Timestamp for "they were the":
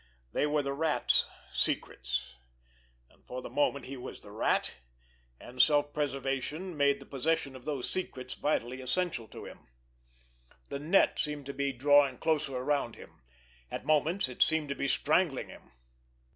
0.33-0.73